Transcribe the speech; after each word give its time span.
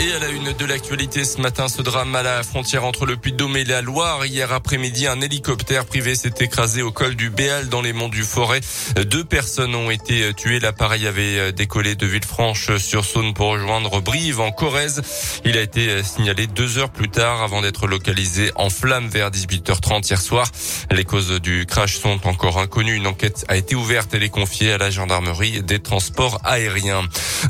Et 0.00 0.12
à 0.12 0.20
la 0.20 0.28
une 0.28 0.52
de 0.52 0.64
l'actualité 0.64 1.24
ce 1.24 1.40
matin, 1.40 1.66
ce 1.66 1.82
drame 1.82 2.14
à 2.14 2.22
la 2.22 2.44
frontière 2.44 2.84
entre 2.84 3.04
le 3.04 3.16
Puy-de-Dôme 3.16 3.56
et 3.56 3.64
la 3.64 3.82
Loire. 3.82 4.24
Hier 4.24 4.52
après-midi, 4.52 5.08
un 5.08 5.20
hélicoptère 5.20 5.86
privé 5.86 6.14
s'est 6.14 6.34
écrasé 6.38 6.82
au 6.82 6.92
col 6.92 7.16
du 7.16 7.30
Béal 7.30 7.68
dans 7.68 7.82
les 7.82 7.92
monts 7.92 8.08
du 8.08 8.22
Forêt. 8.22 8.60
Deux 9.06 9.24
personnes 9.24 9.74
ont 9.74 9.90
été 9.90 10.32
tuées. 10.34 10.60
L'appareil 10.60 11.08
avait 11.08 11.52
décollé 11.52 11.96
de 11.96 12.06
Villefranche 12.06 12.76
sur 12.76 13.04
Saône 13.04 13.34
pour 13.34 13.48
rejoindre 13.48 14.00
Brive 14.00 14.38
en 14.38 14.52
Corrèze. 14.52 15.02
Il 15.44 15.58
a 15.58 15.62
été 15.62 16.04
signalé 16.04 16.46
deux 16.46 16.78
heures 16.78 16.90
plus 16.90 17.08
tard 17.08 17.42
avant 17.42 17.60
d'être 17.60 17.88
localisé 17.88 18.52
en 18.54 18.70
flammes 18.70 19.08
vers 19.08 19.32
18h30 19.32 20.08
hier 20.08 20.20
soir. 20.20 20.46
Les 20.92 21.04
causes 21.04 21.40
du 21.40 21.66
crash 21.66 21.98
sont 21.98 22.20
encore 22.28 22.58
inconnues. 22.58 22.94
Une 22.94 23.08
enquête 23.08 23.44
a 23.48 23.56
été 23.56 23.74
ouverte. 23.74 24.14
Elle 24.14 24.22
est 24.22 24.28
confiée 24.28 24.72
à 24.72 24.78
la 24.78 24.90
gendarmerie 24.90 25.60
des 25.62 25.80
transports 25.80 26.40
aériens. 26.44 27.02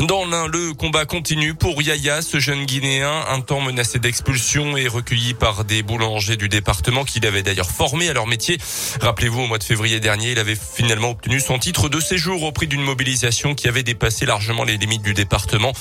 Dans 0.07 0.25
l'un, 0.25 0.47
le 0.47 0.73
combat 0.73 1.05
continue 1.05 1.55
pour 1.55 1.83
Yaya, 1.83 2.23
jeune 2.39 2.65
Guinéen, 2.65 3.25
un 3.29 3.41
temps 3.41 3.61
menacé 3.61 3.99
d'expulsion 3.99 4.77
et 4.77 4.89
recueilli 4.89 5.35
par 5.35 5.65
des 5.65 5.83
boulangers 5.83 6.37
du 6.37 6.49
département 6.49 7.05
qu'il 7.05 7.27
avait 7.27 7.43
d'ailleurs 7.43 7.71
formé 7.71 8.09
à 8.09 8.13
leur 8.13 8.27
métier. 8.27 8.59
Rappelez-vous, 9.01 9.43
au 9.43 9.47
mois 9.47 9.59
de 9.59 9.65
février 9.65 10.01
dernier, 10.01 10.33
il 10.33 10.39
avait 10.39 10.57
finalement 10.57 11.11
obtenu 11.11 11.41
son 11.41 11.59
titre 11.59 11.89
de 11.89 12.01
séjour 12.01 12.43
au 12.43 12.53
prix 12.53 12.67
d'une 12.67 12.83
mobilisation 12.83 13.55
qui 13.55 13.69
avait 13.69 13.83
dépassé 13.83 14.27
largement 14.27 14.65
les 14.65 14.77
limites 14.77 15.03
du 15.03 15.15
département. 15.15 15.73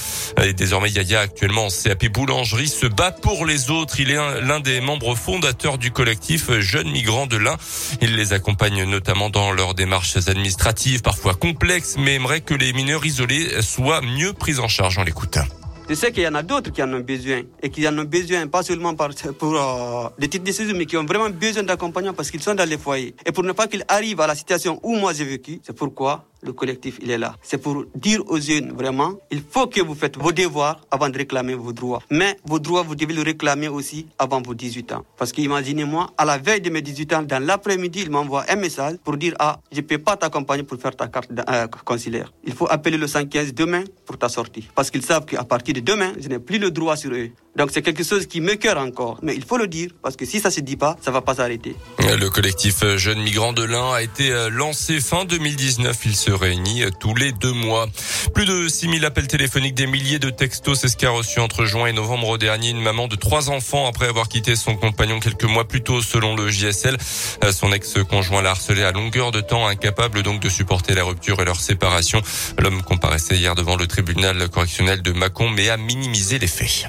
Et 0.43 0.53
désormais, 0.53 0.89
Yaya, 0.89 1.21
actuellement 1.21 1.66
en 1.66 1.70
CAP 1.70 2.07
boulangerie, 2.07 2.67
se 2.67 2.88
bat 2.88 3.11
pour 3.11 3.45
les 3.45 3.69
autres. 3.69 3.99
Il 3.99 4.11
est 4.11 4.41
l'un 4.41 4.59
des 4.59 4.81
membres 4.81 5.16
fondateurs 5.16 5.77
du 5.77 5.91
collectif 5.91 6.52
Jeunes 6.59 6.89
Migrants 6.89 7.27
de 7.27 7.38
l'Ain. 7.38 7.58
Il 8.02 8.16
les 8.16 8.33
accompagne 8.33 8.83
notamment 8.83 9.30
dans 9.30 9.52
leurs 9.52 9.73
démarches 9.73 10.17
administratives, 10.27 11.02
parfois 11.02 11.35
complexes, 11.35 11.95
mais 11.97 12.16
aimerait 12.16 12.41
que 12.41 12.53
les 12.53 12.73
mineurs 12.73 13.05
isolés 13.05 13.61
soient 13.61 14.02
mieux 14.02 14.33
pris 14.33 14.59
en 14.59 14.67
charge. 14.67 14.97
en 14.97 15.03
l'écoutant. 15.03 15.66
Je 15.90 15.94
sais 15.94 16.12
qu'il 16.12 16.23
y 16.23 16.27
en 16.27 16.36
a 16.36 16.44
d'autres 16.44 16.70
qui 16.72 16.84
en 16.84 16.94
ont 16.94 17.00
besoin 17.00 17.44
et 17.64 17.70
qui 17.70 17.88
en 17.88 17.98
ont 17.98 18.03
besoin 18.03 18.45
pas 18.48 18.61
seulement 18.61 18.94
pour 18.94 19.56
euh, 19.56 20.09
des 20.20 20.28
titres 20.28 20.44
de 20.44 20.52
séjour, 20.52 20.75
mais 20.78 20.86
qui 20.86 20.98
ont 20.98 21.06
vraiment 21.06 21.30
besoin 21.30 21.64
d'accompagnement 21.64 22.14
parce 22.14 22.30
qu'ils 22.30 22.42
sont 22.44 22.56
dans 22.56 22.67
les 22.67 22.78
foyers. 22.78 23.16
Et 23.25 23.31
pour 23.31 23.45
ne 23.45 23.53
pas 23.53 23.67
qu'ils 23.67 23.86
arrivent 23.88 24.20
à 24.20 24.28
la 24.28 24.36
situation 24.36 24.81
où 24.84 24.98
moi 24.98 25.14
j'ai 25.14 25.23
vécu, 25.23 25.61
c'est 25.64 25.72
pourquoi 25.73 26.26
le 26.41 26.53
collectif 26.53 26.99
il 27.02 27.11
est 27.11 27.17
là. 27.17 27.35
C'est 27.41 27.57
pour 27.57 27.85
dire 27.95 28.21
aux 28.27 28.39
jeunes 28.39 28.71
vraiment, 28.71 29.13
il 29.31 29.41
faut 29.41 29.67
que 29.67 29.81
vous 29.81 29.95
faites 29.95 30.17
vos 30.17 30.31
devoirs 30.31 30.81
avant 30.91 31.09
de 31.09 31.17
réclamer 31.17 31.53
vos 31.55 31.73
droits. 31.73 32.02
Mais 32.09 32.38
vos 32.45 32.59
droits, 32.59 32.83
vous 32.83 32.95
devez 32.95 33.13
le 33.13 33.21
réclamer 33.21 33.67
aussi 33.67 34.07
avant 34.19 34.41
vos 34.41 34.53
18 34.53 34.91
ans. 34.93 35.05
Parce 35.17 35.31
qu'imaginez-moi, 35.31 36.11
à 36.17 36.25
la 36.25 36.38
veille 36.38 36.61
de 36.61 36.69
mes 36.69 36.81
18 36.81 37.13
ans, 37.13 37.21
dans 37.23 37.43
l'après-midi, 37.43 38.02
il 38.03 38.11
m'envoie 38.11 38.45
un 38.49 38.55
message 38.55 38.97
pour 39.03 39.17
dire 39.17 39.33
ah, 39.39 39.59
je 39.71 39.81
peux 39.81 39.97
pas 39.97 40.17
t'accompagner 40.17 40.63
pour 40.63 40.80
faire 40.80 40.95
ta 40.95 41.08
carte 41.08 41.30
euh, 41.49 41.67
consulaire. 41.85 42.31
Il 42.43 42.53
faut 42.53 42.67
appeler 42.69 42.97
le 42.97 43.08
115 43.08 43.53
demain 43.53 43.83
pour 44.05 44.17
ta 44.17 44.30
sortie. 44.30 44.67
Parce 44.75 44.91
qu'ils 44.91 45.03
savent 45.03 45.25
qu'à 45.25 45.43
partir 45.43 45.75
demain, 45.81 46.13
je 46.19 46.27
n'ai 46.27 46.39
plus 46.39 46.59
le 46.59 46.71
droit 46.71 46.95
sur 46.95 47.11
eux. 47.11 47.30
Donc 47.58 47.72
c'est 47.73 47.81
quelque 47.81 48.03
chose 48.03 48.27
qui 48.27 48.39
me 48.39 48.53
cœur 48.53 48.77
encore. 48.77 49.17
Mais 49.23 49.36
il 49.36 49.44
faut 49.44 49.58
le 49.58 49.67
dire, 49.67 49.89
parce 50.03 50.16
que 50.16 50.25
si 50.25 50.39
ça 50.39 50.52
se 50.52 50.59
dit 50.59 50.77
pas, 50.77 50.95
ça 51.02 51.09
va 51.09 51.22
pas 51.22 51.33
s'arrêter. 51.33 51.75
Le 51.99 52.30
collectif 52.30 52.86
Jeunes 52.97 53.22
Migrants 53.22 53.52
de 53.52 53.64
l'Ain 53.64 53.94
a 53.94 54.03
été 54.03 54.31
euh, 54.31 54.49
lancé 54.52 55.02
fin 55.02 55.25
2019. 55.25 55.97
Il 56.05 56.16
se 56.16 56.30
réunit 56.30 56.83
euh, 56.83 56.91
tous 56.99 57.16
les 57.16 57.31
deux 57.31 57.52
mois. 57.52 57.88
Plus 58.36 58.45
de 58.45 58.67
6000 58.67 59.03
appels 59.05 59.27
téléphoniques, 59.27 59.73
des 59.73 59.88
milliers 59.88 60.19
de 60.19 60.30
textos, 60.30 60.80
c'est 60.81 60.88
ce 60.88 60.97
qu'a 60.97 61.09
reçu 61.09 61.39
entre 61.39 61.66
juin 61.66 61.88
et 61.88 61.94
novembre 61.94 62.38
dernier 62.38 62.69
une 62.69 62.81
maman 62.81 63.08
de 63.08 63.16
trois 63.16 63.49
enfants 63.49 63.88
après 63.88 64.08
avoir 64.08 64.30
quitté 64.30 64.55
son 64.55 64.75
compagnon 64.75 65.19
quelques 65.19 65.45
mois 65.45 65.67
plus 65.67 65.81
tôt 65.81 66.03
selon 66.03 66.36
le 66.36 66.52
JSL. 66.52 66.95
Euh, 67.44 67.52
son 67.52 67.71
ex-conjoint 67.71 68.44
l'a 68.44 68.52
harcelé 68.52 68.83
à 68.83 68.92
longueur 68.92 69.31
de 69.31 69.42
temps, 69.42 69.66
incapable 69.66 70.21
donc 70.21 70.39
de 70.42 70.49
supporter 70.49 70.94
la 70.94 71.03
rupture 71.03 71.42
et 71.42 71.45
leur 71.45 71.59
séparation. 71.59 72.21
L'homme 72.59 72.83
comparaissait 72.83 73.36
hier 73.36 73.55
devant 73.55 73.77
le 73.77 73.88
tribunal 73.88 74.47
correctionnel 74.49 75.02
de 75.02 75.11
Mâcon 75.11 75.49
mais 75.49 75.69
a 75.69 75.77
minimisé 75.77 76.38
les 76.38 76.45
faits. 76.45 76.88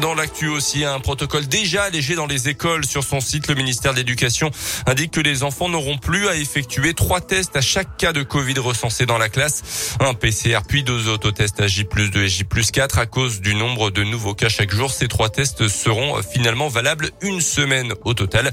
Dans 0.00 0.14
l'actu 0.14 0.48
aussi, 0.48 0.84
un 0.84 1.00
protocole 1.00 1.46
déjà 1.46 1.82
allégé 1.82 2.14
dans 2.14 2.26
les 2.26 2.48
écoles. 2.48 2.86
Sur 2.86 3.04
son 3.04 3.20
site, 3.20 3.48
le 3.48 3.54
ministère 3.54 3.92
de 3.92 3.98
l'Éducation 3.98 4.50
indique 4.86 5.10
que 5.10 5.20
les 5.20 5.42
enfants 5.42 5.68
n'auront 5.68 5.98
plus 5.98 6.28
à 6.28 6.36
effectuer 6.36 6.94
trois 6.94 7.20
tests 7.20 7.56
à 7.56 7.60
chaque 7.60 7.98
cas 7.98 8.12
de 8.12 8.22
Covid 8.22 8.58
recensé 8.58 9.04
dans 9.04 9.18
la 9.18 9.28
classe. 9.28 9.96
Un 10.00 10.14
PCR 10.14 10.60
puis 10.66 10.82
deux 10.82 11.08
autotests 11.08 11.60
à 11.60 11.66
J 11.66 11.84
2 11.84 12.22
et 12.22 12.28
J 12.28 12.44
4 12.72 12.98
à 12.98 13.06
cause 13.06 13.42
du 13.42 13.54
nombre 13.54 13.90
de 13.90 14.02
nouveaux 14.02 14.34
cas 14.34 14.48
chaque 14.48 14.74
jour. 14.74 14.90
Ces 14.90 15.08
trois 15.08 15.28
tests 15.28 15.68
seront 15.68 16.22
finalement 16.22 16.68
valables 16.68 17.10
une 17.20 17.42
semaine 17.42 17.92
au 18.04 18.14
total. 18.14 18.50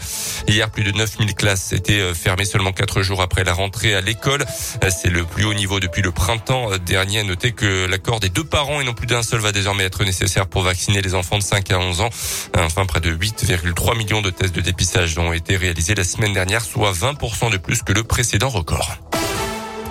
Hier, 0.47 0.69
plus 0.69 0.83
de 0.83 0.91
9000 0.91 1.35
classes 1.35 1.72
étaient 1.72 2.13
fermées 2.13 2.45
seulement 2.45 2.73
quatre 2.73 3.01
jours 3.01 3.22
après 3.22 3.45
la 3.45 3.53
rentrée 3.53 3.95
à 3.95 4.01
l'école. 4.01 4.45
C'est 4.89 5.09
le 5.09 5.23
plus 5.23 5.45
haut 5.45 5.53
niveau 5.53 5.79
depuis 5.79 6.01
le 6.01 6.11
printemps 6.11 6.69
dernier. 6.85 7.23
Notez 7.23 7.53
que 7.53 7.85
l'accord 7.85 8.19
des 8.19 8.29
deux 8.29 8.44
parents 8.44 8.81
et 8.81 8.83
non 8.83 8.94
plus 8.94 9.07
d'un 9.07 9.23
seul 9.23 9.39
va 9.39 9.53
désormais 9.53 9.85
être 9.85 10.03
nécessaire 10.03 10.47
pour 10.47 10.63
vacciner 10.63 11.01
les 11.01 11.16
enfants 11.16 11.28
de 11.38 11.44
5 11.44 11.72
à 11.72 11.79
11 11.79 12.01
ans. 12.01 12.09
Enfin, 12.57 12.85
près 12.85 13.00
de 13.00 13.13
8,3 13.13 13.97
millions 13.97 14.22
de 14.22 14.29
tests 14.29 14.56
de 14.56 14.62
dépistage 14.62 15.17
ont 15.17 15.34
été 15.34 15.56
réalisés 15.56 15.95
la 15.95 16.03
semaine 16.03 16.34
dernière, 16.34 16.62
soit 16.63 16.91
20% 16.91 17.51
de 17.51 17.57
plus 17.57 17.84
que 17.84 17.94
le 17.94 18.03
précédent 18.03 18.50
record. 18.50 18.97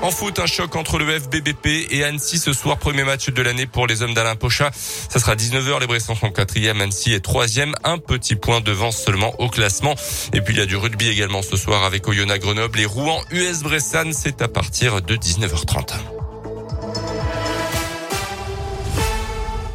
En 0.01 0.13
foot, 0.13 0.39
un 0.39 0.47
choc 0.47 0.77
entre 0.77 0.99
le 0.99 1.19
FBBP 1.19 1.91
et 1.91 2.05
Annecy 2.05 2.39
ce 2.39 2.53
soir, 2.53 2.79
premier 2.79 3.03
match 3.03 3.31
de 3.31 3.43
l'année 3.43 3.67
pour 3.67 3.89
les 3.89 4.03
hommes 4.03 4.15
d'Alain 4.15 4.37
Pocha. 4.37 4.71
Ça 4.73 5.19
sera 5.19 5.35
19h, 5.35 5.81
les 5.81 5.89
Bressans 5.89 6.15
sont 6.15 6.31
quatrième, 6.31 6.81
Annecy 6.81 7.15
est 7.15 7.21
troisième, 7.21 7.75
un 7.83 7.99
petit 7.99 8.37
point 8.37 8.61
devant 8.61 8.93
seulement 8.93 9.35
au 9.41 9.49
classement. 9.49 9.97
Et 10.33 10.41
puis 10.41 10.55
il 10.55 10.59
y 10.59 10.63
a 10.63 10.67
du 10.67 10.77
rugby 10.77 11.09
également 11.09 11.43
ce 11.43 11.57
soir 11.57 11.83
avec 11.83 12.07
Oyonnax 12.07 12.45
Grenoble 12.45 12.79
et 12.79 12.87
Rouen 12.87 13.21
US 13.33 13.63
Bressan, 13.63 14.13
c'est 14.13 14.41
à 14.41 14.47
partir 14.47 15.03
de 15.03 15.17
19h30. 15.17 15.95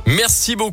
Merci 0.05 0.55
beaucoup. 0.55 0.71